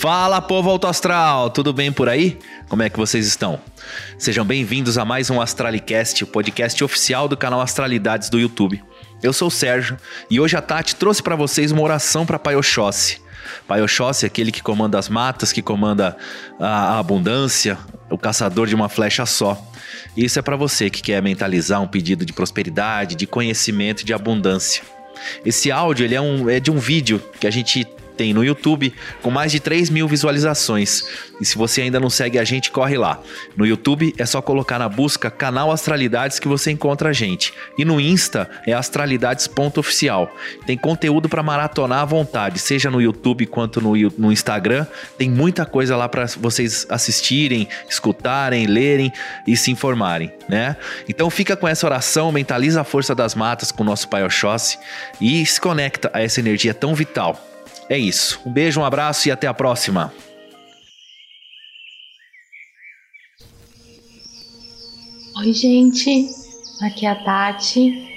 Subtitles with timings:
[0.00, 2.38] Fala, povo alto astral, tudo bem por aí?
[2.70, 3.60] Como é que vocês estão?
[4.16, 8.82] Sejam bem-vindos a mais um Astralicast, o podcast oficial do canal Astralidades do YouTube.
[9.22, 9.98] Eu sou o Sérgio
[10.30, 13.20] e hoje a Tati trouxe para vocês uma oração para Pai Oxóssi.
[13.68, 16.16] Pai Oxóssi, aquele que comanda as matas, que comanda
[16.58, 17.76] a abundância,
[18.08, 19.62] o caçador de uma flecha só.
[20.16, 24.82] Isso é para você que quer mentalizar um pedido de prosperidade, de conhecimento de abundância.
[25.44, 27.86] Esse áudio ele é, um, é de um vídeo que a gente
[28.20, 28.92] tem no YouTube
[29.22, 31.04] com mais de 3 mil visualizações.
[31.40, 33.18] E se você ainda não segue a gente, corre lá.
[33.56, 37.54] No YouTube é só colocar na busca canal Astralidades que você encontra a gente.
[37.78, 40.30] E no Insta é astralidades.oficial.
[40.66, 44.86] Tem conteúdo para maratonar à vontade, seja no YouTube quanto no, no Instagram.
[45.16, 49.10] Tem muita coisa lá para vocês assistirem, escutarem, lerem
[49.46, 50.76] e se informarem, né?
[51.08, 54.78] Então fica com essa oração, mentaliza a força das matas com o nosso Pai Oxóssi
[55.18, 57.49] e se conecta a essa energia tão vital.
[57.90, 58.40] É isso.
[58.46, 60.14] Um beijo, um abraço e até a próxima.
[65.36, 66.28] Oi, gente.
[66.82, 68.08] Aqui é a Tati.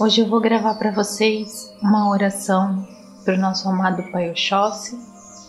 [0.00, 2.84] Hoje eu vou gravar para vocês uma oração
[3.24, 4.98] para o nosso amado Pai Oxóssi.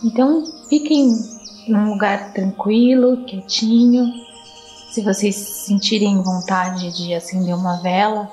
[0.03, 1.09] Então, fiquem
[1.67, 4.13] num lugar tranquilo, quietinho.
[4.91, 8.31] Se vocês sentirem vontade de acender uma vela,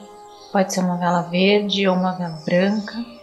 [0.53, 3.20] pode ser uma vela verde ou uma vela branca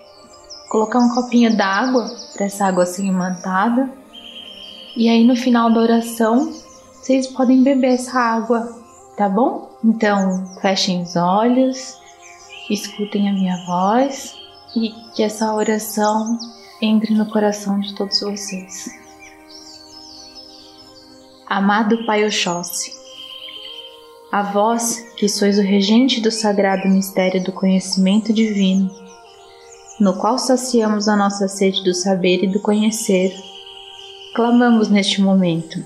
[0.69, 3.89] colocar um copinho d'água para essa água ser imantada.
[4.95, 6.51] E aí no final da oração,
[6.93, 8.75] vocês podem beber essa água,
[9.15, 9.69] tá bom?
[9.83, 11.97] Então, fechem os olhos,
[12.69, 14.35] escutem a minha voz
[14.75, 16.37] e que essa oração
[16.81, 18.89] entre no coração de todos vocês.
[21.47, 22.91] Amado Pai Oxóssi,
[24.31, 29.06] a vós que sois o regente do sagrado mistério do conhecimento divino,
[29.99, 33.35] no qual saciamos a nossa sede do saber e do conhecer,
[34.35, 35.83] clamamos neste momento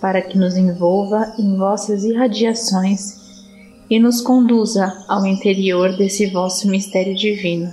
[0.00, 3.22] para que nos envolva em vossas irradiações
[3.88, 7.70] e nos conduza ao interior desse vosso mistério divino.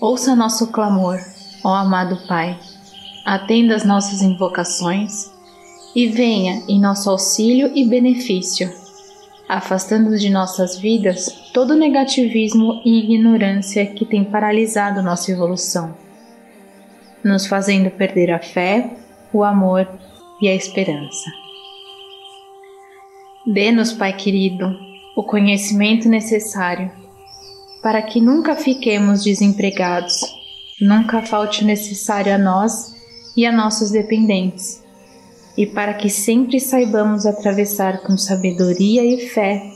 [0.00, 1.18] Ouça nosso clamor,
[1.64, 2.58] ó amado Pai,
[3.24, 5.30] atenda as nossas invocações
[5.94, 8.87] e venha em nosso auxílio e benefício
[9.48, 15.96] afastando de nossas vidas todo o negativismo e ignorância que tem paralisado nossa evolução,
[17.24, 18.90] nos fazendo perder a fé,
[19.32, 19.88] o amor
[20.42, 21.30] e a esperança.
[23.46, 24.76] Dê-nos, Pai querido,
[25.16, 26.92] o conhecimento necessário
[27.82, 30.20] para que nunca fiquemos desempregados,
[30.80, 32.94] nunca falte o necessário a nós
[33.34, 34.82] e a nossos dependentes
[35.58, 39.72] e para que sempre saibamos atravessar com sabedoria e fé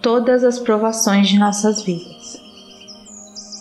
[0.00, 2.40] todas as provações de nossas vidas.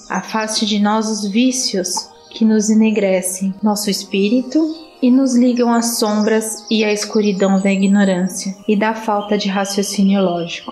[0.10, 4.58] Afaste de nós os vícios que nos enegrecem nosso espírito
[5.02, 10.24] e nos ligam às sombras e à escuridão da ignorância e da falta de raciocínio
[10.24, 10.72] lógico.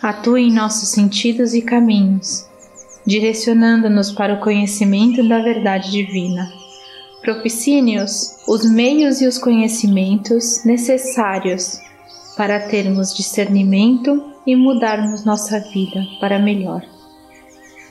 [0.00, 2.46] Atue em nossos sentidos e caminhos,
[3.04, 6.55] direcionando-nos para o conhecimento da verdade divina
[7.26, 11.80] Propicie-nos os meios e os conhecimentos necessários
[12.36, 16.84] para termos discernimento e mudarmos nossa vida para melhor,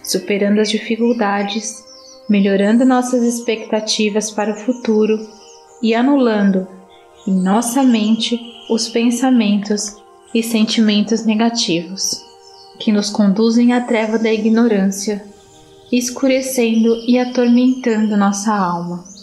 [0.01, 1.83] superando as dificuldades,
[2.29, 5.19] melhorando nossas expectativas para o futuro
[5.83, 6.65] e anulando
[7.27, 9.97] em nossa mente os pensamentos
[10.33, 12.23] e sentimentos negativos
[12.79, 15.21] que nos conduzem à treva da ignorância,
[15.91, 19.13] escurecendo e atormentando nossa alma.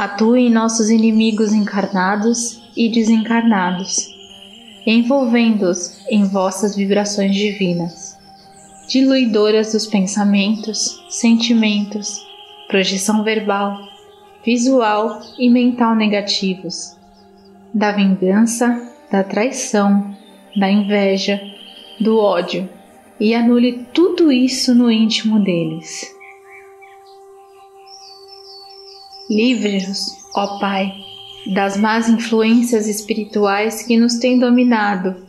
[0.00, 4.08] Atue em nossos inimigos encarnados e desencarnados,
[4.86, 8.16] envolvendo-os em vossas vibrações divinas,
[8.88, 12.18] diluidoras dos pensamentos, sentimentos,
[12.66, 13.78] projeção verbal,
[14.42, 16.96] visual e mental negativos,
[17.74, 20.16] da vingança, da traição,
[20.56, 21.38] da inveja,
[22.00, 22.66] do ódio,
[23.20, 26.18] e anule tudo isso no íntimo deles
[29.30, 30.92] Livre-nos, ó Pai,
[31.54, 35.24] das más influências espirituais que nos têm dominado,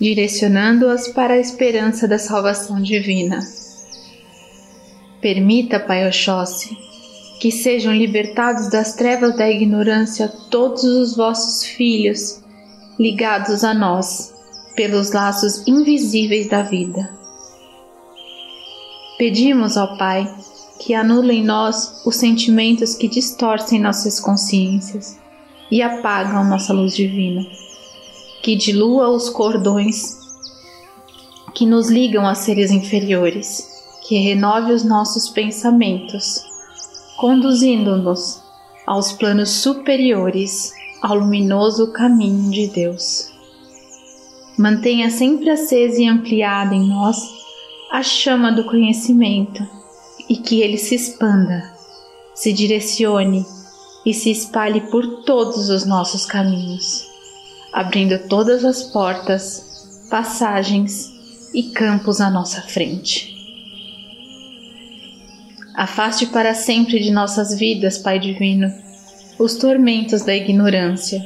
[0.00, 3.40] direcionando-as para a esperança da salvação divina.
[5.20, 6.74] Permita, Pai Oxóssi,
[7.40, 12.42] que sejam libertados das trevas da ignorância todos os vossos filhos,
[12.98, 14.32] ligados a nós
[14.74, 17.12] pelos laços invisíveis da vida.
[19.18, 20.26] Pedimos, ó Pai,
[20.84, 25.16] que anula em nós os sentimentos que distorcem nossas consciências
[25.70, 27.46] e apagam nossa luz divina,
[28.42, 30.18] que dilua os cordões
[31.54, 33.64] que nos ligam a seres inferiores,
[34.08, 36.42] que renove os nossos pensamentos,
[37.16, 38.42] conduzindo-nos
[38.84, 43.30] aos planos superiores, ao luminoso caminho de Deus.
[44.58, 47.22] Mantenha sempre acesa e ampliada em nós
[47.90, 49.81] a chama do conhecimento
[50.32, 51.62] e que ele se expanda,
[52.34, 53.44] se direcione
[54.06, 57.06] e se espalhe por todos os nossos caminhos,
[57.70, 61.12] abrindo todas as portas, passagens
[61.52, 63.36] e campos à nossa frente.
[65.74, 68.72] Afaste para sempre de nossas vidas, Pai Divino,
[69.38, 71.22] os tormentos da ignorância,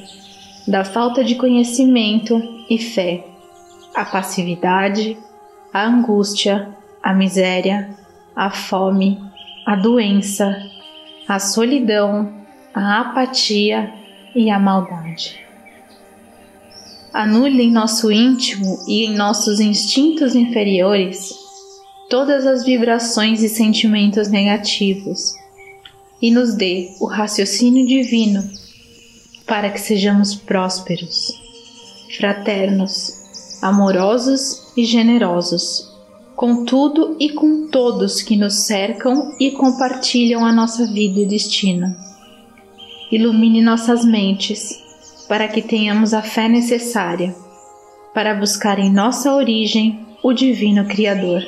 [0.67, 3.25] da falta de conhecimento e fé,
[3.95, 5.17] a passividade,
[5.73, 8.05] a angústia, a miséria,
[8.37, 9.19] a fome,
[9.67, 10.55] a doença,
[11.27, 12.31] a solidão,
[12.75, 13.91] a apatia
[14.35, 15.41] e a maldade.
[17.15, 21.35] Anule em nosso íntimo e em nossos instintos inferiores
[22.11, 25.33] todas as vibrações e sentimentos negativos
[26.21, 28.49] e nos dê o raciocínio divino
[29.47, 31.33] para que sejamos prósperos,
[32.19, 35.96] fraternos, amorosos e generosos,
[36.37, 41.97] com tudo e com todos que nos cercam e compartilham a nossa vida e destino.
[43.11, 44.85] Ilumine nossas mentes
[45.27, 47.35] para que tenhamos a fé necessária
[48.13, 51.43] para buscar em nossa origem o Divino Criador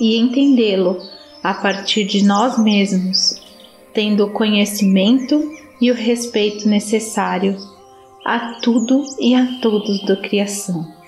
[0.00, 0.98] e entendê-lo
[1.42, 3.40] a partir de nós mesmos,
[3.92, 7.56] tendo o conhecimento e o respeito necessário
[8.24, 11.01] a tudo e a todos da criação.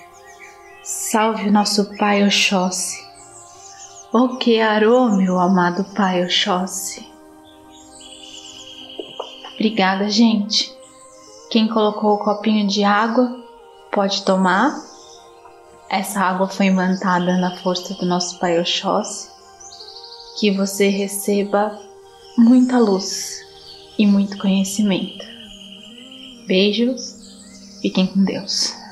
[0.84, 3.02] Salve nosso Pai Oxóssi.
[4.12, 7.08] O que arô, meu amado Pai Oxóssi.
[9.54, 10.70] Obrigada, gente.
[11.50, 13.34] Quem colocou o copinho de água
[13.90, 14.78] pode tomar
[15.88, 19.30] essa água foi imantada na força do nosso Pai Oxóssi.
[20.38, 21.80] Que você receba
[22.36, 23.40] muita luz
[23.98, 25.24] e muito conhecimento.
[26.46, 28.83] Beijos, fiquem com Deus.